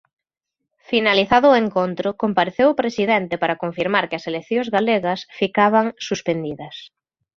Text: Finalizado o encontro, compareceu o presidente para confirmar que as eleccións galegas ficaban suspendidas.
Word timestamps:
Finalizado 0.91 1.47
o 1.49 1.59
encontro, 1.63 2.07
compareceu 2.23 2.67
o 2.69 2.77
presidente 2.81 3.35
para 3.41 3.59
confirmar 3.63 4.05
que 4.09 4.17
as 4.19 4.27
eleccións 4.31 4.67
galegas 4.75 5.19
ficaban 5.39 5.85
suspendidas. 6.07 6.75